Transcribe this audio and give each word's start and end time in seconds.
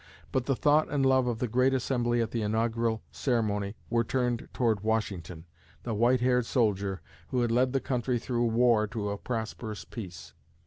But 0.31 0.47
the 0.47 0.55
thought 0.55 0.89
and 0.89 1.05
love 1.05 1.27
of 1.27 1.37
the 1.37 1.47
great 1.47 1.75
assembly 1.75 2.21
at 2.21 2.31
the 2.31 2.41
inaugural 2.41 3.03
ceremony 3.11 3.75
were 3.87 4.03
turned 4.03 4.49
toward 4.51 4.81
Washington, 4.81 5.45
the 5.83 5.93
white 5.93 6.21
haired 6.21 6.47
soldier 6.47 7.03
who 7.27 7.41
had 7.41 7.51
led 7.51 7.71
the 7.71 7.79
country 7.81 8.17
through 8.17 8.45
war 8.47 8.87
to 8.87 9.15
prosperous 9.23 9.85
peace. 9.85 10.33